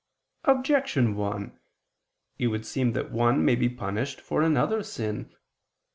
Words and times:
Objection 0.45 1.15
1: 1.15 1.59
It 2.39 2.47
would 2.47 2.65
seem 2.65 2.93
that 2.93 3.11
one 3.11 3.45
may 3.45 3.53
be 3.53 3.69
punished 3.69 4.19
for 4.19 4.41
another's 4.41 4.91
sin. 4.91 5.31